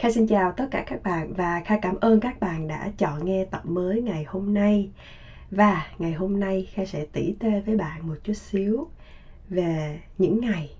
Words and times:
Kha 0.00 0.10
xin 0.10 0.26
chào 0.26 0.52
tất 0.52 0.68
cả 0.70 0.84
các 0.86 1.02
bạn 1.02 1.32
và 1.32 1.62
Kha 1.64 1.78
cảm 1.82 1.96
ơn 2.00 2.20
các 2.20 2.40
bạn 2.40 2.68
đã 2.68 2.90
chọn 2.98 3.24
nghe 3.24 3.44
tập 3.44 3.66
mới 3.66 4.02
ngày 4.02 4.24
hôm 4.24 4.54
nay. 4.54 4.90
Và 5.50 5.86
ngày 5.98 6.12
hôm 6.12 6.40
nay 6.40 6.68
Kha 6.72 6.84
sẽ 6.84 7.06
tỉ 7.12 7.34
tê 7.40 7.60
với 7.60 7.76
bạn 7.76 8.08
một 8.08 8.14
chút 8.24 8.32
xíu 8.32 8.88
về 9.48 10.00
những 10.18 10.40
ngày 10.40 10.70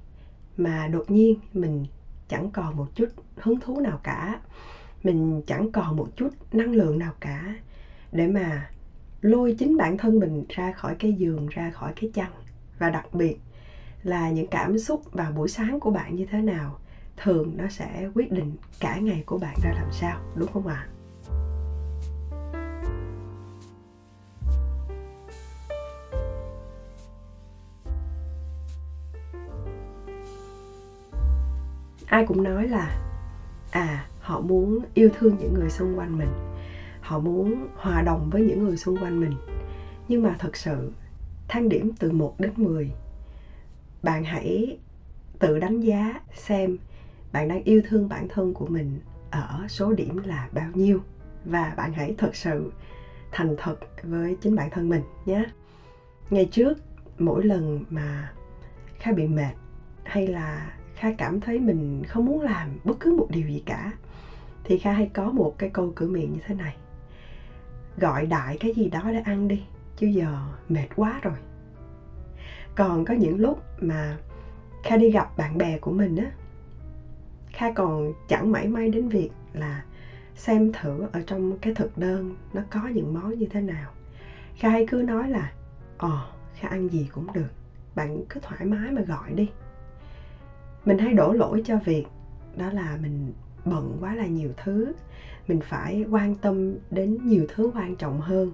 mà 0.57 0.89
đột 0.89 1.11
nhiên 1.11 1.39
mình 1.53 1.87
chẳng 2.29 2.51
còn 2.51 2.77
một 2.77 2.87
chút 2.95 3.09
hứng 3.37 3.61
thú 3.61 3.81
nào 3.81 4.01
cả. 4.03 4.41
Mình 5.03 5.43
chẳng 5.47 5.73
còn 5.73 5.97
một 5.97 6.09
chút 6.17 6.31
năng 6.53 6.73
lượng 6.73 6.99
nào 6.99 7.13
cả 7.21 7.55
để 8.13 8.27
mà 8.27 8.71
lôi 9.21 9.57
chính 9.59 9.77
bản 9.77 9.99
thân 9.99 10.19
mình 10.19 10.45
ra 10.49 10.73
khỏi 10.73 10.95
cái 10.99 11.13
giường, 11.13 11.47
ra 11.51 11.71
khỏi 11.71 11.93
cái 12.01 12.11
chăn. 12.15 12.31
Và 12.79 12.91
đặc 12.91 13.15
biệt 13.15 13.37
là 14.03 14.31
những 14.31 14.47
cảm 14.47 14.79
xúc 14.79 15.13
vào 15.13 15.33
buổi 15.33 15.49
sáng 15.49 15.81
của 15.81 15.91
bạn 15.91 16.17
như 16.17 16.27
thế 16.27 16.39
nào 16.41 16.80
thường 17.23 17.53
nó 17.57 17.69
sẽ 17.69 18.09
quyết 18.15 18.33
định 18.33 18.57
cả 18.81 18.99
ngày 18.99 19.23
của 19.27 19.39
bạn 19.39 19.57
ra 19.63 19.71
làm 19.75 19.93
sao, 19.93 20.21
đúng 20.35 20.53
không 20.53 20.67
ạ 20.67 20.75
à? 20.75 20.89
ai 32.07 32.27
cũng 32.27 32.43
nói 32.43 32.69
là 32.69 33.01
à 33.71 34.07
họ 34.21 34.41
muốn 34.41 34.79
yêu 34.95 35.11
thương 35.19 35.37
những 35.39 35.55
người 35.55 35.71
xung 35.71 35.99
quanh 35.99 36.19
mình 36.19 36.29
họ 37.01 37.19
muốn 37.19 37.67
hòa 37.77 38.03
đồng 38.03 38.31
với 38.31 38.43
những 38.43 38.65
người 38.65 38.77
xung 38.77 38.97
quanh 38.97 39.21
mình 39.21 39.35
nhưng 40.09 40.23
mà 40.23 40.37
thật 40.39 40.57
sự, 40.57 40.93
thang 41.49 41.69
điểm 41.69 41.91
từ 41.99 42.13
1 42.13 42.41
đến 42.41 42.53
10 42.57 42.91
bạn 44.03 44.25
hãy 44.25 44.79
tự 45.39 45.59
đánh 45.59 45.81
giá 45.81 46.21
xem 46.35 46.77
bạn 47.33 47.49
đang 47.49 47.61
yêu 47.65 47.81
thương 47.85 48.09
bản 48.09 48.29
thân 48.29 48.53
của 48.53 48.67
mình 48.67 48.99
ở 49.31 49.65
số 49.69 49.93
điểm 49.93 50.17
là 50.25 50.49
bao 50.53 50.71
nhiêu? 50.75 50.99
Và 51.45 51.75
bạn 51.77 51.93
hãy 51.93 52.15
thật 52.19 52.35
sự 52.35 52.73
thành 53.31 53.55
thật 53.57 53.79
với 54.03 54.35
chính 54.41 54.55
bản 54.55 54.71
thân 54.71 54.89
mình 54.89 55.03
nhé. 55.25 55.47
Ngày 56.31 56.45
trước, 56.45 56.79
mỗi 57.19 57.45
lần 57.45 57.85
mà 57.91 58.33
kha 58.99 59.13
bị 59.13 59.27
mệt 59.27 59.53
hay 60.05 60.27
là 60.27 60.73
kha 60.95 61.11
cảm 61.11 61.41
thấy 61.41 61.59
mình 61.59 62.03
không 62.05 62.25
muốn 62.25 62.41
làm 62.41 62.69
bất 62.85 63.01
cứ 63.01 63.13
một 63.13 63.27
điều 63.29 63.49
gì 63.49 63.63
cả, 63.67 63.93
thì 64.65 64.77
kha 64.77 64.93
hay 64.93 65.07
có 65.07 65.31
một 65.31 65.59
cái 65.59 65.69
câu 65.69 65.93
cửa 65.95 66.07
miệng 66.07 66.33
như 66.33 66.41
thế 66.47 66.55
này. 66.55 66.77
Gọi 67.97 68.27
đại 68.27 68.57
cái 68.57 68.73
gì 68.73 68.89
đó 68.89 69.11
để 69.13 69.19
ăn 69.19 69.49
đi, 69.49 69.63
chứ 69.97 70.07
giờ 70.07 70.39
mệt 70.69 70.87
quá 70.97 71.21
rồi. 71.23 71.35
Còn 72.75 73.05
có 73.05 73.15
những 73.15 73.39
lúc 73.41 73.59
mà 73.81 74.17
kha 74.83 74.97
đi 74.97 75.11
gặp 75.11 75.37
bạn 75.37 75.59
bè 75.59 75.77
của 75.77 75.91
mình 75.91 76.17
á 76.17 76.31
kha 77.61 77.71
còn 77.71 78.13
chẳng 78.29 78.53
mảy 78.53 78.69
may 78.69 78.89
đến 78.89 79.09
việc 79.09 79.31
là 79.53 79.85
xem 80.35 80.73
thử 80.73 81.07
ở 81.13 81.23
trong 81.27 81.59
cái 81.59 81.75
thực 81.75 81.99
đơn 81.99 82.37
nó 82.53 82.63
có 82.71 82.81
những 82.87 83.15
món 83.15 83.39
như 83.39 83.47
thế 83.47 83.61
nào. 83.61 83.91
Kha 84.57 84.69
hay 84.69 84.87
cứ 84.91 84.97
nói 84.97 85.29
là 85.29 85.53
ồ 85.99 86.19
kha 86.55 86.69
ăn 86.69 86.89
gì 86.89 87.09
cũng 87.13 87.27
được, 87.33 87.49
bạn 87.95 88.23
cứ 88.29 88.41
thoải 88.41 88.65
mái 88.65 88.91
mà 88.91 89.03
gọi 89.03 89.33
đi. 89.33 89.51
Mình 90.85 90.99
hay 90.99 91.13
đổ 91.13 91.33
lỗi 91.33 91.63
cho 91.65 91.79
việc 91.85 92.05
đó 92.57 92.71
là 92.73 92.99
mình 93.03 93.33
bận 93.65 93.97
quá 94.01 94.15
là 94.15 94.27
nhiều 94.27 94.51
thứ, 94.57 94.93
mình 95.49 95.61
phải 95.61 96.05
quan 96.11 96.35
tâm 96.35 96.75
đến 96.91 97.19
nhiều 97.27 97.47
thứ 97.55 97.71
quan 97.75 97.97
trọng 97.97 98.21
hơn. 98.21 98.53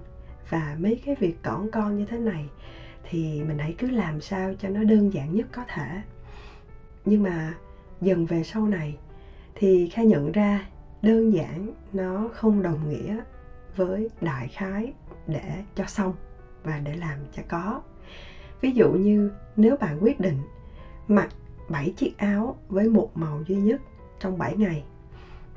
Và 0.49 0.75
mấy 0.79 1.01
cái 1.05 1.15
việc 1.19 1.43
cỏn 1.43 1.71
con 1.71 1.97
như 1.97 2.05
thế 2.05 2.17
này 2.17 2.49
thì 3.03 3.43
mình 3.43 3.57
hãy 3.57 3.75
cứ 3.77 3.89
làm 3.89 4.21
sao 4.21 4.53
cho 4.59 4.69
nó 4.69 4.83
đơn 4.83 5.13
giản 5.13 5.35
nhất 5.35 5.47
có 5.51 5.63
thể. 5.67 6.01
Nhưng 7.05 7.23
mà 7.23 7.53
dần 8.01 8.25
về 8.25 8.43
sau 8.43 8.67
này, 8.67 8.97
thì 9.55 9.89
khai 9.89 10.05
nhận 10.05 10.31
ra 10.31 10.67
đơn 11.01 11.33
giản 11.33 11.73
nó 11.93 12.29
không 12.33 12.61
đồng 12.61 12.89
nghĩa 12.89 13.23
với 13.75 14.09
đại 14.21 14.47
khái 14.47 14.93
để 15.27 15.63
cho 15.75 15.85
xong 15.85 16.13
và 16.63 16.79
để 16.79 16.95
làm 16.95 17.19
cho 17.35 17.43
có. 17.47 17.81
Ví 18.61 18.71
dụ 18.71 18.91
như 18.91 19.31
nếu 19.55 19.77
bạn 19.77 20.03
quyết 20.03 20.19
định 20.19 20.37
mặc 21.07 21.29
7 21.69 21.93
chiếc 21.97 22.17
áo 22.17 22.57
với 22.67 22.89
một 22.89 23.11
màu 23.15 23.43
duy 23.47 23.55
nhất 23.55 23.81
trong 24.19 24.37
7 24.37 24.55
ngày, 24.55 24.83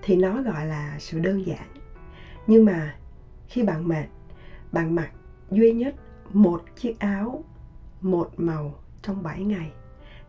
thì 0.02 0.16
nó 0.16 0.42
gọi 0.42 0.66
là 0.66 0.96
sự 0.98 1.18
đơn 1.18 1.46
giản. 1.46 1.66
Nhưng 2.46 2.64
mà 2.64 2.96
khi 3.48 3.62
bạn 3.62 3.88
mệt, 3.88 4.06
bạn 4.72 4.94
mặc 4.94 5.10
duy 5.50 5.72
nhất 5.72 5.94
một 6.32 6.62
chiếc 6.76 6.98
áo, 6.98 7.44
một 8.00 8.30
màu 8.36 8.74
trong 9.02 9.22
7 9.22 9.44
ngày, 9.44 9.72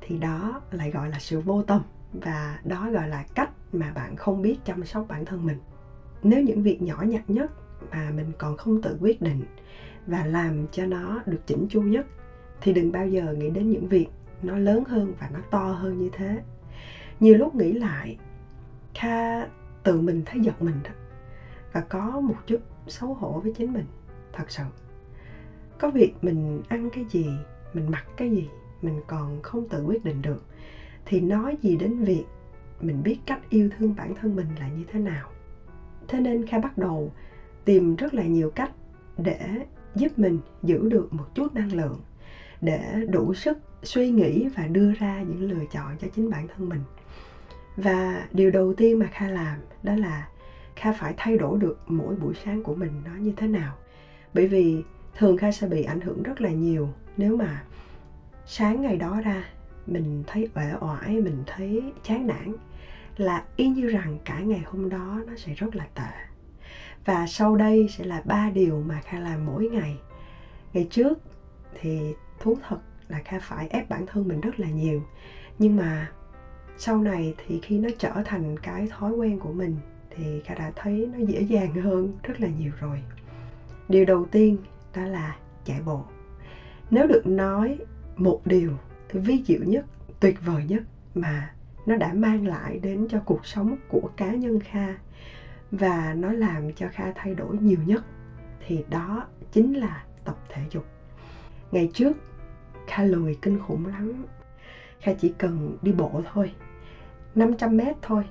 thì 0.02 0.18
đó 0.18 0.62
lại 0.72 0.92
gọi 0.92 1.10
là 1.10 1.20
sự 1.20 1.40
vô 1.40 1.64
tâm 1.64 1.82
và 2.14 2.60
đó 2.64 2.90
gọi 2.90 3.08
là 3.08 3.24
cách 3.36 3.50
mà 3.72 3.92
bạn 3.92 4.16
không 4.16 4.42
biết 4.42 4.56
chăm 4.66 4.86
sóc 4.86 5.06
bản 5.08 5.26
thân 5.26 5.46
mình. 5.46 5.58
Nếu 6.24 6.42
những 6.42 6.62
việc 6.62 6.82
nhỏ 6.82 7.02
nhặt 7.02 7.22
nhất 7.28 7.52
mà 7.92 8.10
mình 8.10 8.32
còn 8.38 8.56
không 8.56 8.82
tự 8.82 8.98
quyết 9.00 9.22
định 9.22 9.44
và 10.08 10.24
làm 10.24 10.68
cho 10.72 10.86
nó 10.86 11.22
được 11.26 11.48
chỉnh 11.48 11.66
chu 11.70 11.82
nhất, 11.82 12.06
thì 12.62 12.72
đừng 12.72 12.92
bao 12.92 13.08
giờ 13.08 13.34
nghĩ 13.34 13.50
đến 13.50 13.70
những 13.70 13.88
việc 13.88 14.08
nó 14.42 14.58
lớn 14.58 14.84
hơn 14.84 15.14
và 15.20 15.28
nó 15.34 15.40
to 15.50 15.72
hơn 15.72 15.98
như 15.98 16.10
thế. 16.12 16.42
Nhiều 17.20 17.36
lúc 17.36 17.56
nghĩ 17.56 17.72
lại, 17.72 18.16
kha 18.94 19.46
tự 19.84 20.00
mình 20.00 20.24
thấy 20.26 20.40
giật 20.40 20.62
mình 20.62 20.76
đó 20.84 20.92
và 21.72 21.82
có 21.82 22.20
một 22.20 22.36
chút 22.48 22.60
xấu 22.88 23.14
hổ 23.14 23.40
với 23.40 23.52
chính 23.52 23.74
mình, 23.74 23.86
thật 24.34 24.52
sự. 24.52 24.64
Có 25.78 25.90
việc 25.90 26.14
mình 26.22 26.62
ăn 26.68 26.90
cái 26.90 27.06
gì, 27.10 27.30
mình 27.74 27.92
mặc 27.92 28.06
cái 28.18 28.30
gì 28.30 28.50
mình 28.82 29.02
còn 29.08 29.42
không 29.42 29.68
tự 29.68 29.84
quyết 29.84 30.04
định 30.04 30.22
được 30.22 30.44
thì 31.06 31.20
nói 31.20 31.58
gì 31.62 31.76
đến 31.76 32.04
việc 32.04 32.24
mình 32.82 33.04
biết 33.04 33.18
cách 33.26 33.40
yêu 33.50 33.70
thương 33.78 33.96
bản 33.96 34.16
thân 34.16 34.36
mình 34.36 34.48
là 34.60 34.68
như 34.68 34.84
thế 34.92 35.00
nào. 35.00 35.30
Thế 36.08 36.20
nên 36.20 36.46
kha 36.46 36.60
bắt 36.60 36.78
đầu 36.78 37.12
tìm 37.66 37.96
rất 37.96 38.14
là 38.14 38.24
nhiều 38.24 38.50
cách 38.50 38.72
để 39.18 39.66
giúp 39.96 40.20
mình 40.20 40.40
giữ 40.64 40.90
được 40.90 41.14
một 41.14 41.36
chút 41.36 41.56
năng 41.56 41.74
lượng, 41.74 42.00
để 42.62 43.06
đủ 43.08 43.34
sức 43.34 43.58
suy 43.84 44.10
nghĩ 44.10 44.48
và 44.56 44.68
đưa 44.68 44.94
ra 44.94 45.22
những 45.22 45.52
lựa 45.52 45.66
chọn 45.72 45.98
cho 45.98 46.08
chính 46.16 46.30
bản 46.30 46.48
thân 46.48 46.70
mình. 46.70 46.82
Và 47.78 48.28
điều 48.32 48.50
đầu 48.50 48.74
tiên 48.74 49.00
mà 49.00 49.06
kha 49.06 49.30
làm 49.30 49.58
đó 49.84 49.96
là 49.96 50.28
kha 50.76 50.92
phải 50.92 51.14
thay 51.18 51.38
đổi 51.38 51.60
được 51.60 51.80
mỗi 51.88 52.16
buổi 52.16 52.34
sáng 52.46 52.64
của 52.64 52.74
mình 52.74 52.92
nó 53.06 53.16
như 53.16 53.32
thế 53.36 53.48
nào. 53.48 53.76
Bởi 54.34 54.48
vì 54.48 54.84
thường 55.16 55.38
kha 55.38 55.52
sẽ 55.52 55.68
bị 55.68 55.84
ảnh 55.84 56.02
hưởng 56.02 56.24
rất 56.24 56.42
là 56.42 56.50
nhiều 56.50 56.90
nếu 57.18 57.36
mà 57.36 57.64
sáng 58.46 58.82
ngày 58.82 58.98
đó 58.98 59.22
ra 59.22 59.46
mình 59.88 60.24
thấy 60.28 60.50
uể 60.56 60.74
oải, 60.80 61.22
mình 61.22 61.44
thấy 61.46 61.94
chán 62.04 62.28
nản, 62.28 62.56
là 63.18 63.44
y 63.56 63.68
như 63.68 63.88
rằng 63.88 64.18
cả 64.26 64.40
ngày 64.40 64.62
hôm 64.66 64.90
đó 64.90 65.22
nó 65.28 65.36
sẽ 65.36 65.54
rất 65.54 65.76
là 65.76 65.88
tệ. 65.96 66.12
Và 67.06 67.28
sau 67.28 67.56
đây 67.56 67.88
sẽ 67.98 68.04
là 68.04 68.22
ba 68.26 68.50
điều 68.50 68.84
mà 68.88 69.02
kha 69.02 69.20
làm 69.20 69.46
mỗi 69.46 69.70
ngày. 69.70 69.98
Ngày 70.74 70.88
trước 70.90 71.20
thì 71.82 72.14
thú 72.40 72.58
thật 72.68 72.78
là 73.08 73.22
kha 73.26 73.40
phải 73.40 73.68
ép 73.68 73.90
bản 73.90 74.06
thân 74.06 74.28
mình 74.28 74.42
rất 74.42 74.60
là 74.60 74.70
nhiều. 74.70 75.04
Nhưng 75.60 75.76
mà 75.76 76.12
sau 76.78 76.98
này 76.98 77.34
thì 77.38 77.60
khi 77.60 77.78
nó 77.78 77.90
trở 77.98 78.12
thành 78.26 78.58
cái 78.60 78.88
thói 78.88 79.12
quen 79.12 79.40
của 79.40 79.52
mình 79.52 79.78
thì 80.10 80.42
kha 80.46 80.56
đã 80.56 80.72
thấy 80.76 81.10
nó 81.14 81.20
dễ 81.26 81.42
dàng 81.42 81.74
hơn 81.74 82.18
rất 82.24 82.42
là 82.42 82.48
nhiều 82.48 82.72
rồi. 82.80 83.02
Điều 83.90 84.06
đầu 84.06 84.26
tiên 84.26 84.58
đó 84.96 85.06
là 85.06 85.36
chạy 85.66 85.82
bộ. 85.82 86.04
Nếu 86.90 87.08
được 87.08 87.28
nói 87.28 87.78
một 88.16 88.42
điều 88.46 88.72
vi 89.20 89.44
diệu 89.46 89.64
nhất, 89.64 89.86
tuyệt 90.20 90.36
vời 90.46 90.64
nhất 90.68 90.84
mà 91.16 91.54
nó 91.86 91.96
đã 91.96 92.14
mang 92.14 92.48
lại 92.48 92.80
đến 92.80 93.08
cho 93.10 93.22
cuộc 93.26 93.46
sống 93.46 93.76
của 93.88 94.10
cá 94.18 94.32
nhân 94.32 94.60
kha. 94.60 94.96
Và 95.72 96.14
nó 96.14 96.32
làm 96.32 96.74
cho 96.74 96.88
kha 96.92 97.12
thay 97.16 97.36
đổi 97.36 97.58
nhiều 97.58 97.80
nhất, 97.86 98.04
thì 98.68 98.84
đó 98.90 99.28
chính 99.52 99.74
là 99.74 100.04
tập 100.26 100.38
thể 100.50 100.62
dục. 100.72 100.86
Ngày 101.72 101.90
trước, 101.94 102.18
kha 102.88 103.04
lười 103.04 103.38
kinh 103.42 103.60
khủng 103.60 103.86
lắm. 103.86 104.26
Kha 105.00 105.14
chỉ 105.14 105.34
cần 105.38 105.78
đi 105.82 105.92
bộ 105.92 106.22
thôi 106.34 106.52
500 107.36 107.78
mét 107.78 107.96
thôi, 108.02 108.24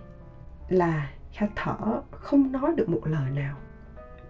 là 0.68 1.10
kha 1.32 1.46
thở 1.56 2.02
không 2.10 2.52
nói 2.52 2.74
được 2.76 2.88
một 2.88 3.02
lời 3.04 3.30
nào. 3.30 3.56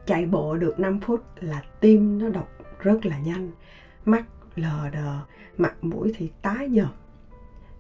Chạy 0.07 0.27
bộ 0.27 0.57
được 0.57 0.81
5 0.81 1.01
phút 1.01 1.25
là 1.41 1.63
tim 1.81 2.19
nó 2.19 2.29
đập 2.29 2.49
rất 2.79 3.07
là 3.07 3.19
nhanh, 3.19 3.51
mắt 4.05 4.25
lờ 4.55 4.88
đờ, 4.88 5.20
mặt 5.58 5.73
mũi 5.81 6.11
thì 6.14 6.29
tái 6.43 6.69
nhợt. 6.69 6.88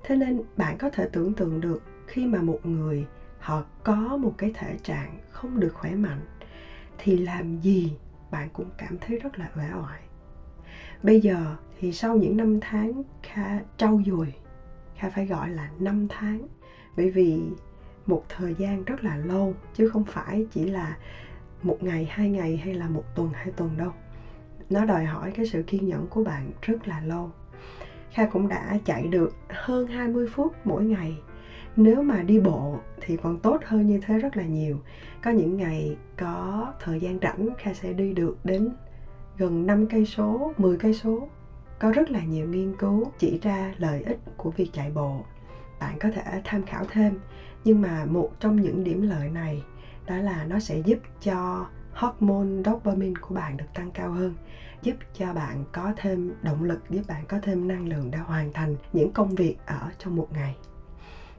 Thế 0.02 0.16
nên 0.16 0.40
bạn 0.56 0.76
có 0.76 0.88
thể 0.88 1.06
tưởng 1.06 1.34
tượng 1.34 1.60
được 1.60 1.82
khi 2.06 2.26
mà 2.26 2.40
một 2.40 2.66
người 2.66 3.06
họ 3.38 3.62
có 3.84 4.16
một 4.16 4.32
cái 4.38 4.50
thể 4.54 4.76
trạng 4.82 5.18
không 5.30 5.60
được 5.60 5.74
khỏe 5.74 5.94
mạnh, 5.94 6.24
thì 6.98 7.16
làm 7.16 7.60
gì 7.60 7.96
bạn 8.30 8.48
cũng 8.52 8.68
cảm 8.78 8.98
thấy 9.00 9.16
rất 9.18 9.38
là 9.38 9.50
uể 9.56 9.64
oải. 9.82 10.00
Bây 11.02 11.20
giờ 11.20 11.54
thì 11.78 11.92
sau 11.92 12.16
những 12.16 12.36
năm 12.36 12.58
tháng 12.60 13.02
kha, 13.22 13.60
trau 13.76 14.00
dồi, 14.06 14.34
kha 14.96 15.08
phải 15.08 15.26
gọi 15.26 15.50
là 15.50 15.70
năm 15.78 16.06
tháng, 16.08 16.46
bởi 16.96 17.10
vì 17.10 17.40
một 18.06 18.22
thời 18.28 18.54
gian 18.54 18.84
rất 18.84 19.04
là 19.04 19.16
lâu, 19.16 19.54
chứ 19.74 19.86
không 19.86 20.04
phải 20.04 20.46
chỉ 20.50 20.64
là 20.64 20.96
một 21.62 21.82
ngày, 21.82 22.04
hai 22.10 22.28
ngày 22.28 22.56
hay 22.56 22.74
là 22.74 22.88
một 22.88 23.04
tuần, 23.14 23.32
hai 23.32 23.50
tuần 23.50 23.76
đâu 23.76 23.92
nó 24.70 24.84
đòi 24.84 25.04
hỏi 25.04 25.32
cái 25.34 25.46
sự 25.46 25.62
kiên 25.62 25.86
nhẫn 25.86 26.06
của 26.06 26.22
bạn 26.22 26.50
rất 26.62 26.88
là 26.88 27.00
lâu. 27.00 27.30
Kha 28.10 28.24
cũng 28.24 28.48
đã 28.48 28.78
chạy 28.84 29.06
được 29.06 29.36
hơn 29.48 29.86
20 29.86 30.26
phút 30.26 30.54
mỗi 30.64 30.84
ngày. 30.84 31.18
Nếu 31.76 32.02
mà 32.02 32.22
đi 32.22 32.38
bộ 32.38 32.78
thì 33.00 33.16
còn 33.16 33.38
tốt 33.38 33.60
hơn 33.64 33.86
như 33.86 33.98
thế 34.06 34.18
rất 34.18 34.36
là 34.36 34.44
nhiều. 34.44 34.78
Có 35.22 35.30
những 35.30 35.56
ngày 35.56 35.96
có 36.18 36.72
thời 36.80 37.00
gian 37.00 37.18
rảnh, 37.22 37.48
kha 37.58 37.72
sẽ 37.72 37.92
đi 37.92 38.12
được 38.12 38.36
đến 38.44 38.72
gần 39.38 39.66
5 39.66 39.86
cây 39.86 40.04
số 40.04 40.52
10 40.58 40.76
cây 40.76 40.92
số. 40.92 41.28
Có 41.78 41.92
rất 41.92 42.10
là 42.10 42.22
nhiều 42.22 42.48
nghiên 42.48 42.72
cứu 42.78 43.04
chỉ 43.18 43.38
ra 43.42 43.74
lợi 43.78 44.02
ích 44.02 44.18
của 44.36 44.50
việc 44.50 44.70
chạy 44.72 44.90
bộ. 44.90 45.24
Bạn 45.80 45.98
có 46.00 46.10
thể 46.10 46.40
tham 46.44 46.62
khảo 46.62 46.84
thêm. 46.84 47.18
Nhưng 47.64 47.80
mà 47.80 48.04
một 48.04 48.30
trong 48.40 48.60
những 48.60 48.84
điểm 48.84 49.02
lợi 49.02 49.28
này 49.28 49.62
đó 50.06 50.16
là 50.16 50.44
nó 50.44 50.58
sẽ 50.58 50.78
giúp 50.78 50.98
cho 51.22 51.66
hormone 51.92 52.62
dopamine 52.64 53.20
của 53.20 53.34
bạn 53.34 53.56
được 53.56 53.64
tăng 53.74 53.90
cao 53.90 54.10
hơn, 54.10 54.34
giúp 54.82 54.96
cho 55.14 55.32
bạn 55.32 55.64
có 55.72 55.92
thêm 55.96 56.32
động 56.42 56.64
lực, 56.64 56.90
giúp 56.90 57.02
bạn 57.06 57.24
có 57.28 57.38
thêm 57.42 57.68
năng 57.68 57.88
lượng 57.88 58.10
để 58.10 58.18
hoàn 58.18 58.52
thành 58.52 58.76
những 58.92 59.10
công 59.10 59.34
việc 59.34 59.54
ở 59.66 59.90
trong 59.98 60.16
một 60.16 60.26
ngày. 60.32 60.56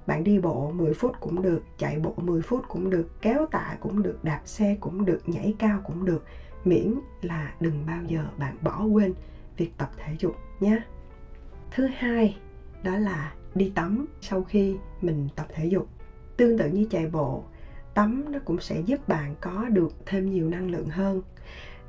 Bạn 0.07 0.23
đi 0.23 0.39
bộ 0.39 0.71
10 0.71 0.93
phút 0.93 1.19
cũng 1.19 1.41
được, 1.41 1.61
chạy 1.77 1.97
bộ 1.97 2.13
10 2.17 2.41
phút 2.41 2.63
cũng 2.67 2.89
được, 2.89 3.21
kéo 3.21 3.45
tạ 3.45 3.75
cũng 3.79 4.03
được, 4.03 4.23
đạp 4.23 4.41
xe 4.45 4.75
cũng 4.79 5.05
được, 5.05 5.29
nhảy 5.29 5.53
cao 5.57 5.79
cũng 5.83 6.05
được, 6.05 6.23
miễn 6.65 6.99
là 7.21 7.53
đừng 7.59 7.85
bao 7.85 8.03
giờ 8.07 8.25
bạn 8.37 8.55
bỏ 8.61 8.83
quên 8.83 9.11
việc 9.57 9.69
tập 9.77 9.89
thể 9.97 10.15
dục 10.19 10.35
nhé. 10.59 10.81
Thứ 11.71 11.87
hai, 11.97 12.37
đó 12.83 12.97
là 12.97 13.33
đi 13.55 13.71
tắm 13.75 14.05
sau 14.21 14.41
khi 14.41 14.75
mình 15.01 15.27
tập 15.35 15.45
thể 15.49 15.65
dục. 15.65 15.85
Tương 16.37 16.57
tự 16.57 16.67
như 16.67 16.85
chạy 16.89 17.07
bộ 17.07 17.43
tắm 17.93 18.31
nó 18.31 18.39
cũng 18.45 18.59
sẽ 18.59 18.79
giúp 18.79 19.07
bạn 19.07 19.35
có 19.41 19.67
được 19.67 19.91
thêm 20.05 20.29
nhiều 20.29 20.47
năng 20.47 20.71
lượng 20.71 20.89
hơn. 20.89 21.21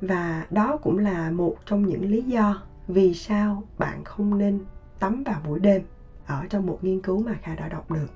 Và 0.01 0.45
đó 0.49 0.75
cũng 0.75 0.97
là 0.97 1.29
một 1.29 1.55
trong 1.65 1.85
những 1.85 2.05
lý 2.05 2.23
do 2.23 2.61
vì 2.87 3.13
sao 3.13 3.63
bạn 3.77 4.03
không 4.03 4.37
nên 4.37 4.59
tắm 4.99 5.23
vào 5.23 5.39
buổi 5.45 5.59
đêm 5.59 5.81
ở 6.25 6.45
trong 6.49 6.65
một 6.65 6.83
nghiên 6.83 6.99
cứu 6.99 7.19
mà 7.19 7.33
kha 7.41 7.55
đã 7.55 7.67
đọc 7.67 7.91
được. 7.91 8.09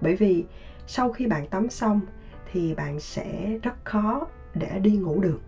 Bởi 0.00 0.14
vì 0.14 0.44
sau 0.86 1.10
khi 1.10 1.26
bạn 1.26 1.46
tắm 1.46 1.70
xong 1.70 2.00
thì 2.52 2.74
bạn 2.74 2.98
sẽ 2.98 3.56
rất 3.62 3.74
khó 3.84 4.26
để 4.54 4.78
đi 4.78 4.96
ngủ 4.96 5.20
được. 5.20 5.40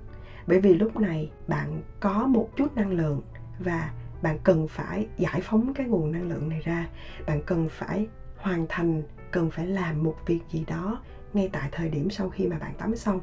Bởi 0.47 0.59
vì 0.59 0.75
lúc 0.75 0.97
này 0.97 1.31
bạn 1.47 1.83
có 2.01 2.27
một 2.27 2.57
chút 2.57 2.77
năng 2.77 2.93
lượng 2.93 3.21
và 3.59 3.91
bạn 4.23 4.37
cần 4.45 4.67
phải 4.67 5.07
giải 5.19 5.41
phóng 5.41 5.73
cái 5.73 5.87
nguồn 5.87 6.13
năng 6.13 6.29
lượng 6.29 6.49
này 6.49 6.61
ra. 6.65 6.89
Bạn 7.27 7.41
cần 7.47 7.69
phải 7.69 8.07
hoàn 8.37 8.67
thành, 8.69 9.03
cần 9.31 9.51
phải 9.51 9.67
làm 9.67 10.03
một 10.03 10.15
việc 10.27 10.41
gì 10.51 10.65
đó 10.67 10.99
ngay 11.35 11.49
tại 11.53 11.69
thời 11.73 11.89
điểm 11.89 12.11
sau 12.11 12.29
khi 12.29 12.47
mà 12.47 12.59
bạn 12.59 12.75
tắm 12.75 12.97
xong. 12.97 13.21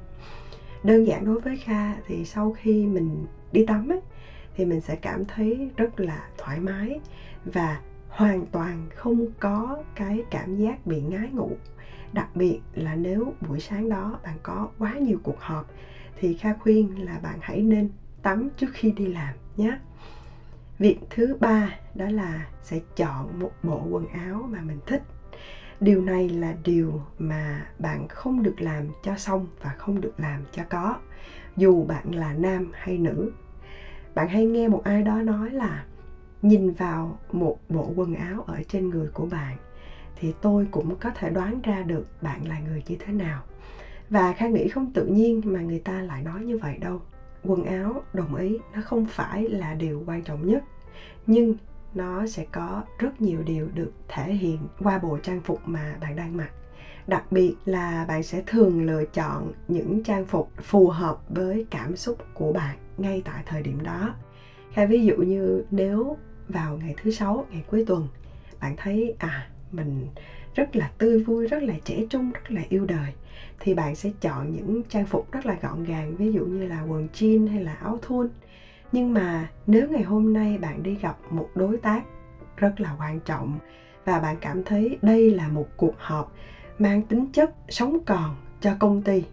Đơn 0.84 1.08
giản 1.08 1.26
đối 1.26 1.40
với 1.40 1.56
kha 1.56 1.96
thì 2.08 2.26
sau 2.26 2.52
khi 2.52 2.86
mình 2.86 3.26
đi 3.52 3.64
tắm 3.64 3.92
ấy, 3.92 4.00
thì 4.56 4.66
mình 4.66 4.80
sẽ 4.80 4.96
cảm 4.96 5.26
thấy 5.26 5.70
rất 5.78 6.00
là 6.00 6.28
thoải 6.38 6.60
mái 6.60 7.00
và 7.46 7.80
hoàn 8.10 8.46
toàn 8.46 8.88
không 8.96 9.26
có 9.40 9.84
cái 9.96 10.24
cảm 10.32 10.58
giác 10.58 10.86
bị 10.86 11.02
ngái 11.02 11.30
ngủ. 11.30 11.56
Đặc 12.14 12.36
biệt 12.36 12.60
là 12.74 12.96
nếu 12.96 13.34
buổi 13.48 13.60
sáng 13.60 13.90
đó 13.90 14.18
bạn 14.24 14.36
có 14.44 14.68
quá 14.78 14.94
nhiều 14.94 15.18
cuộc 15.24 15.40
họp 15.40 15.66
thì 16.20 16.34
kha 16.34 16.54
khuyên 16.54 17.06
là 17.06 17.18
bạn 17.18 17.38
hãy 17.42 17.62
nên 17.62 17.88
tắm 18.22 18.50
trước 18.58 18.72
khi 18.72 18.92
đi 18.92 19.06
làm 19.06 19.34
nhé. 19.58 19.78
Việc 20.80 20.96
thứ 21.10 21.36
ba 21.40 21.78
đó 21.96 22.08
là 22.10 22.48
sẽ 22.64 22.80
chọn 22.96 23.40
một 23.40 23.52
bộ 23.64 23.86
quần 23.90 24.06
áo 24.08 24.48
mà 24.50 24.62
mình 24.62 24.80
thích 24.86 25.02
điều 25.82 26.02
này 26.02 26.30
là 26.30 26.56
điều 26.64 27.02
mà 27.20 27.68
bạn 27.80 28.08
không 28.08 28.44
được 28.44 28.62
làm 28.62 28.88
cho 29.04 29.18
xong 29.18 29.48
và 29.62 29.76
không 29.78 30.02
được 30.02 30.14
làm 30.18 30.44
cho 30.52 30.64
có, 30.70 30.96
dù 31.58 31.84
bạn 31.84 32.16
là 32.16 32.34
nam 32.34 32.72
hay 32.74 32.98
nữ. 32.98 33.32
Bạn 34.16 34.28
hay 34.28 34.46
nghe 34.46 34.68
một 34.68 34.84
ai 34.84 35.04
đó 35.04 35.22
nói 35.22 35.52
là, 35.52 35.86
nhìn 36.42 36.72
vào 36.72 37.20
một 37.32 37.58
bộ 37.70 37.94
quần 37.96 38.16
áo 38.16 38.44
ở 38.48 38.62
trên 38.68 38.90
người 38.90 39.08
của 39.08 39.26
bạn 39.26 39.58
thì 40.16 40.34
tôi 40.42 40.68
cũng 40.72 40.96
có 40.96 41.10
thể 41.10 41.30
đoán 41.30 41.62
ra 41.64 41.82
được 41.82 42.06
bạn 42.22 42.48
là 42.48 42.60
người 42.60 42.84
như 42.88 42.96
thế 43.00 43.14
nào. 43.14 43.44
Và 44.10 44.34
khang 44.34 44.54
nghĩ 44.54 44.68
không 44.68 44.94
tự 44.94 45.06
nhiên 45.06 45.42
mà 45.46 45.62
người 45.62 45.80
ta 45.80 46.02
lại 46.02 46.24
nói 46.24 46.42
như 46.42 46.58
vậy 46.58 46.78
đâu. 46.78 47.02
Quần 47.44 47.64
áo, 47.64 48.04
đồng 48.14 48.36
ý, 48.36 48.58
nó 48.74 48.82
không 48.82 49.06
phải 49.06 49.50
là 49.50 49.74
điều 49.74 50.04
quan 50.06 50.22
trọng 50.24 50.48
nhất. 50.48 50.64
Nhưng 51.28 51.56
nó 51.94 52.28
sẽ 52.28 52.46
có 52.52 52.84
rất 53.00 53.22
nhiều 53.22 53.44
điều 53.44 53.68
được 53.74 53.92
thể 54.08 54.34
hiện 54.34 54.60
qua 54.84 54.98
bộ 54.98 55.18
trang 55.24 55.42
phục 55.42 55.60
mà 55.66 55.96
bạn 56.02 56.16
đang 56.16 56.38
mặc. 56.38 56.50
Đặc 57.08 57.32
biệt 57.32 57.56
là 57.66 58.06
bạn 58.08 58.24
sẽ 58.24 58.44
thường 58.46 58.86
lựa 58.86 59.04
chọn 59.06 59.52
những 59.68 60.04
trang 60.04 60.26
phục 60.26 60.52
phù 60.62 60.88
hợp 60.90 61.20
với 61.30 61.66
cảm 61.70 61.96
xúc 61.96 62.18
của 62.34 62.52
bạn 62.52 62.78
ngay 62.98 63.22
tại 63.26 63.44
thời 63.46 63.62
điểm 63.62 63.84
đó. 63.84 64.14
Hay 64.72 64.88
ví 64.88 65.06
dụ 65.06 65.16
như 65.16 65.64
nếu 65.72 66.18
vào 66.48 66.78
ngày 66.78 66.96
thứ 67.04 67.12
sáu, 67.12 67.46
ngày 67.52 67.64
cuối 67.72 67.84
tuần, 67.88 68.08
bạn 68.62 68.76
thấy 68.78 69.16
à 69.20 69.48
mình 69.72 70.08
rất 70.56 70.76
là 70.76 70.92
tươi 70.98 71.24
vui, 71.24 71.48
rất 71.48 71.64
là 71.64 71.74
trẻ 71.86 72.06
trung, 72.10 72.32
rất 72.32 72.52
là 72.52 72.62
yêu 72.70 72.86
đời, 72.86 73.14
thì 73.60 73.74
bạn 73.74 73.96
sẽ 73.96 74.12
chọn 74.22 74.52
những 74.52 74.84
trang 74.90 75.06
phục 75.06 75.32
rất 75.32 75.46
là 75.46 75.58
gọn 75.62 75.84
gàng, 75.84 76.16
ví 76.16 76.32
dụ 76.32 76.46
như 76.46 76.68
là 76.68 76.82
quần 76.82 77.08
jean 77.14 77.48
hay 77.50 77.64
là 77.64 77.74
áo 77.74 78.00
thun 78.02 78.30
nhưng 78.92 79.14
mà 79.14 79.50
nếu 79.68 79.90
ngày 79.90 80.04
hôm 80.04 80.34
nay 80.34 80.58
bạn 80.58 80.84
đi 80.84 80.96
gặp 80.96 81.18
một 81.30 81.50
đối 81.56 81.78
tác 81.78 82.04
rất 82.58 82.80
là 82.80 82.96
quan 83.00 83.20
trọng 83.20 83.60
và 84.06 84.20
bạn 84.20 84.36
cảm 84.42 84.64
thấy 84.64 84.98
đây 85.02 85.30
là 85.30 85.48
một 85.48 85.68
cuộc 85.78 85.94
họp 85.98 86.34
mang 86.80 87.02
tính 87.02 87.32
chất 87.34 87.52
sống 87.70 87.98
còn 88.06 88.36
cho 88.62 88.76
công 88.80 89.02
ty, 89.02 89.24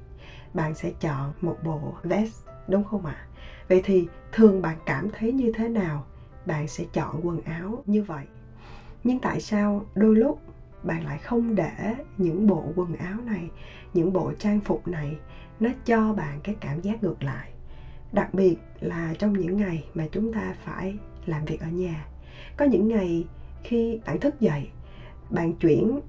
bạn 0.54 0.74
sẽ 0.74 0.90
chọn 1.00 1.32
một 1.40 1.56
bộ 1.64 1.94
vest, 2.02 2.44
đúng 2.68 2.84
không 2.84 3.06
ạ? 3.06 3.26
Vậy 3.68 3.80
thì 3.84 4.08
thường 4.32 4.62
bạn 4.62 4.76
cảm 4.86 5.10
thấy 5.10 5.32
như 5.32 5.52
thế 5.54 5.68
nào? 5.68 6.04
Bạn 6.46 6.68
sẽ 6.68 6.84
chọn 6.92 7.26
quần 7.26 7.40
áo 7.40 7.82
như 7.86 8.02
vậy. 8.02 8.24
Nhưng 9.04 9.18
tại 9.18 9.40
sao 9.40 9.84
đôi 9.94 10.16
lúc 10.16 10.40
bạn 10.82 11.04
lại 11.04 11.18
không 11.18 11.54
để 11.54 11.94
những 12.16 12.46
bộ 12.46 12.72
quần 12.76 12.94
áo 12.94 13.20
này, 13.26 13.50
những 13.94 14.12
bộ 14.12 14.32
trang 14.38 14.60
phục 14.60 14.88
này 14.88 15.18
nó 15.60 15.70
cho 15.84 16.12
bạn 16.12 16.40
cái 16.42 16.56
cảm 16.60 16.80
giác 16.80 17.02
ngược 17.02 17.22
lại? 17.22 17.55
Đặc 18.12 18.34
biệt 18.34 18.56
là 18.80 19.14
trong 19.18 19.32
những 19.32 19.56
ngày 19.56 19.84
mà 19.94 20.06
chúng 20.12 20.32
ta 20.32 20.54
phải 20.64 20.98
làm 21.26 21.44
việc 21.44 21.60
ở 21.60 21.68
nhà. 21.68 22.06
Có 22.56 22.64
những 22.64 22.88
ngày 22.88 23.26
khi 23.62 23.98
bạn 24.06 24.18
thức 24.18 24.40
dậy, 24.40 24.68
bạn 25.30 25.52
chuyển 25.52 26.00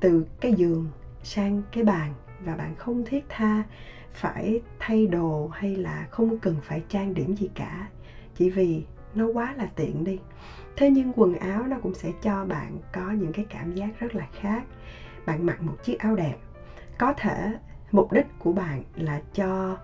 từ 0.00 0.26
cái 0.40 0.52
giường 0.52 0.86
sang 1.22 1.62
cái 1.72 1.82
bàn 1.82 2.12
và 2.44 2.54
bạn 2.54 2.74
không 2.74 3.04
thiết 3.04 3.24
tha 3.28 3.62
phải 4.12 4.60
thay 4.78 5.06
đồ 5.06 5.48
hay 5.52 5.76
là 5.76 6.06
không 6.10 6.36
cần 6.36 6.56
phải 6.62 6.82
trang 6.88 7.14
điểm 7.14 7.36
gì 7.36 7.48
cả. 7.54 7.88
Chỉ 8.34 8.50
vì 8.50 8.84
nó 9.14 9.26
quá 9.26 9.54
là 9.56 9.66
tiện 9.76 10.04
đi. 10.04 10.18
Thế 10.76 10.90
nhưng 10.90 11.12
quần 11.16 11.34
áo 11.34 11.66
nó 11.66 11.78
cũng 11.78 11.94
sẽ 11.94 12.12
cho 12.22 12.44
bạn 12.44 12.78
có 12.92 13.10
những 13.10 13.32
cái 13.32 13.44
cảm 13.48 13.74
giác 13.74 14.00
rất 14.00 14.14
là 14.14 14.26
khác. 14.40 14.64
Bạn 15.26 15.46
mặc 15.46 15.62
một 15.62 15.76
chiếc 15.82 15.98
áo 15.98 16.14
đẹp. 16.14 16.34
Có 16.98 17.12
thể 17.12 17.56
mục 17.92 18.12
đích 18.12 18.26
của 18.38 18.52
bạn 18.52 18.82
là 18.94 19.20
cho 19.34 19.76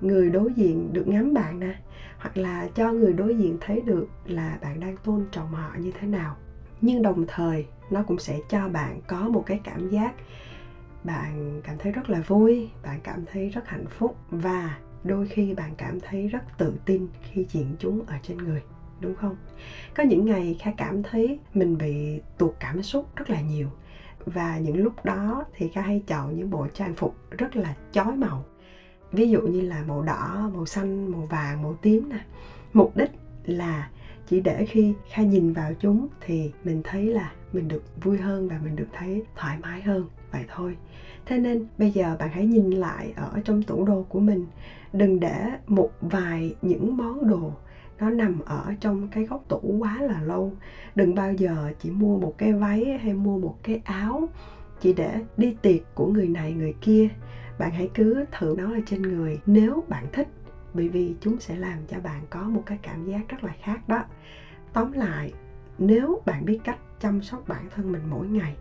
người 0.00 0.30
đối 0.30 0.52
diện 0.52 0.92
được 0.92 1.06
ngắm 1.06 1.34
bạn 1.34 1.60
nè, 1.60 1.74
hoặc 2.18 2.36
là 2.36 2.66
cho 2.74 2.92
người 2.92 3.12
đối 3.12 3.34
diện 3.34 3.56
thấy 3.60 3.80
được 3.80 4.06
là 4.26 4.58
bạn 4.60 4.80
đang 4.80 4.96
tôn 4.96 5.24
trọng 5.30 5.52
họ 5.52 5.70
như 5.78 5.90
thế 5.90 6.06
nào. 6.06 6.36
Nhưng 6.80 7.02
đồng 7.02 7.24
thời, 7.26 7.66
nó 7.90 8.02
cũng 8.02 8.18
sẽ 8.18 8.38
cho 8.48 8.68
bạn 8.68 9.00
có 9.06 9.28
một 9.28 9.46
cái 9.46 9.60
cảm 9.64 9.88
giác 9.88 10.14
bạn 11.04 11.60
cảm 11.64 11.76
thấy 11.78 11.92
rất 11.92 12.10
là 12.10 12.20
vui, 12.20 12.68
bạn 12.82 13.00
cảm 13.00 13.24
thấy 13.32 13.48
rất 13.48 13.66
hạnh 13.66 13.86
phúc, 13.86 14.14
và 14.30 14.78
đôi 15.04 15.26
khi 15.26 15.54
bạn 15.54 15.74
cảm 15.76 16.00
thấy 16.00 16.28
rất 16.28 16.42
tự 16.58 16.74
tin 16.84 17.06
khi 17.22 17.44
diện 17.48 17.74
chúng 17.78 18.02
ở 18.06 18.14
trên 18.22 18.36
người, 18.36 18.62
đúng 19.00 19.14
không? 19.14 19.34
Có 19.94 20.02
những 20.02 20.24
ngày 20.24 20.56
kha 20.58 20.70
cảm 20.70 21.02
thấy 21.02 21.38
mình 21.54 21.78
bị 21.78 22.20
tuột 22.38 22.52
cảm 22.60 22.82
xúc 22.82 23.16
rất 23.16 23.30
là 23.30 23.40
nhiều, 23.40 23.68
và 24.24 24.58
những 24.58 24.76
lúc 24.76 25.04
đó 25.04 25.44
thì 25.52 25.68
kha 25.68 25.80
hay 25.80 26.02
chọn 26.06 26.36
những 26.36 26.50
bộ 26.50 26.66
trang 26.66 26.94
phục 26.94 27.14
rất 27.38 27.56
là 27.56 27.74
chói 27.92 28.16
màu 28.16 28.44
ví 29.12 29.30
dụ 29.30 29.40
như 29.40 29.60
là 29.60 29.84
màu 29.88 30.02
đỏ, 30.02 30.50
màu 30.54 30.66
xanh, 30.66 31.12
màu 31.12 31.26
vàng, 31.26 31.62
màu 31.62 31.74
tím 31.74 32.08
nè. 32.08 32.20
Mục 32.72 32.96
đích 32.96 33.10
là 33.44 33.88
chỉ 34.28 34.40
để 34.40 34.66
khi 34.66 34.94
kha 35.10 35.22
nhìn 35.22 35.52
vào 35.52 35.72
chúng 35.80 36.08
thì 36.20 36.52
mình 36.64 36.82
thấy 36.84 37.06
là 37.06 37.32
mình 37.52 37.68
được 37.68 37.82
vui 38.02 38.18
hơn 38.18 38.48
và 38.48 38.60
mình 38.64 38.76
được 38.76 38.88
thấy 38.92 39.22
thoải 39.36 39.58
mái 39.62 39.82
hơn, 39.82 40.06
vậy 40.32 40.44
thôi. 40.48 40.76
Thế 41.26 41.38
nên 41.38 41.66
bây 41.78 41.90
giờ 41.90 42.16
bạn 42.18 42.28
hãy 42.32 42.46
nhìn 42.46 42.70
lại 42.70 43.12
ở 43.16 43.40
trong 43.44 43.62
tủ 43.62 43.84
đồ 43.84 44.06
của 44.08 44.20
mình. 44.20 44.46
Đừng 44.92 45.20
để 45.20 45.46
một 45.66 45.90
vài 46.00 46.54
những 46.62 46.96
món 46.96 47.28
đồ 47.28 47.52
nó 48.00 48.10
nằm 48.10 48.40
ở 48.44 48.74
trong 48.80 49.08
cái 49.08 49.24
góc 49.24 49.44
tủ 49.48 49.60
quá 49.78 49.98
là 50.00 50.22
lâu. 50.22 50.52
Đừng 50.94 51.14
bao 51.14 51.32
giờ 51.32 51.72
chỉ 51.80 51.90
mua 51.90 52.18
một 52.18 52.34
cái 52.38 52.52
váy 52.52 52.98
hay 53.02 53.14
mua 53.14 53.38
một 53.38 53.56
cái 53.62 53.80
áo 53.84 54.28
chỉ 54.80 54.92
để 54.92 55.24
đi 55.36 55.56
tiệc 55.62 55.94
của 55.94 56.06
người 56.06 56.28
này, 56.28 56.52
người 56.52 56.74
kia 56.80 57.08
bạn 57.58 57.72
hãy 57.72 57.88
cứ 57.94 58.24
thử 58.32 58.54
nó 58.56 58.72
ở 58.74 58.80
trên 58.86 59.02
người 59.02 59.40
nếu 59.46 59.84
bạn 59.88 60.06
thích, 60.12 60.26
bởi 60.74 60.88
vì 60.88 61.14
chúng 61.20 61.38
sẽ 61.38 61.56
làm 61.56 61.78
cho 61.86 62.00
bạn 62.00 62.22
có 62.30 62.48
một 62.48 62.62
cái 62.66 62.78
cảm 62.82 63.04
giác 63.04 63.28
rất 63.28 63.44
là 63.44 63.52
khác 63.62 63.88
đó 63.88 64.02
tóm 64.72 64.92
lại, 64.92 65.32
nếu 65.78 66.20
bạn 66.26 66.44
biết 66.44 66.58
cách 66.64 66.78
chăm 67.00 67.22
sóc 67.22 67.48
bản 67.48 67.64
thân 67.70 67.92
mình 67.92 68.02
mỗi 68.10 68.26
ngày, 68.26 68.56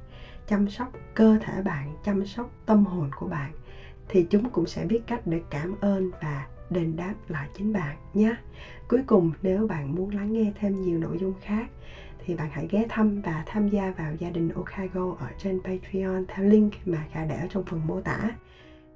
chăm 0.47 0.67
sóc 0.67 0.89
cơ 1.13 1.37
thể 1.41 1.61
bạn, 1.61 1.95
chăm 2.03 2.25
sóc 2.25 2.51
tâm 2.65 2.85
hồn 2.85 3.09
của 3.15 3.27
bạn, 3.27 3.51
thì 4.09 4.25
chúng 4.29 4.49
cũng 4.49 4.65
sẽ 4.65 4.85
biết 4.85 4.99
cách 5.07 5.21
để 5.25 5.41
cảm 5.49 5.75
ơn 5.81 6.11
và 6.21 6.45
đền 6.69 6.95
đáp 6.95 7.13
lại 7.27 7.49
chính 7.53 7.73
bạn 7.73 7.97
nhé 8.13 8.35
cuối 8.87 9.01
cùng, 9.05 9.31
nếu 9.41 9.67
bạn 9.67 9.95
muốn 9.95 10.09
lắng 10.15 10.33
nghe 10.33 10.51
thêm 10.59 10.81
nhiều 10.81 10.97
nội 10.97 11.17
dung 11.17 11.33
khác, 11.41 11.69
thì 12.25 12.35
bạn 12.35 12.49
hãy 12.51 12.67
ghé 12.69 12.85
thăm 12.89 13.21
và 13.21 13.43
tham 13.45 13.67
gia 13.67 13.91
vào 13.91 14.13
gia 14.19 14.29
đình 14.29 14.49
Okago 14.49 15.15
ở 15.19 15.27
trên 15.37 15.59
Patreon 15.63 16.25
theo 16.27 16.45
link 16.45 16.73
mà 16.85 17.05
Khả 17.11 17.25
để 17.25 17.35
ở 17.35 17.47
trong 17.49 17.63
phần 17.63 17.87
mô 17.87 18.01
tả. 18.01 18.31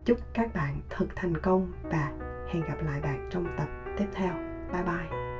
Chúc 0.05 0.17
các 0.33 0.53
bạn 0.53 0.79
thật 0.89 1.05
thành 1.15 1.37
công 1.37 1.71
và 1.83 2.11
hẹn 2.47 2.63
gặp 2.67 2.77
lại 2.83 2.99
bạn 2.99 3.29
trong 3.31 3.45
tập 3.57 3.67
tiếp 3.97 4.05
theo. 4.13 4.33
Bye 4.73 4.83
bye. 4.83 5.30